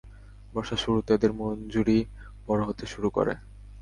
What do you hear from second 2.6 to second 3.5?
হতে শুরু করে।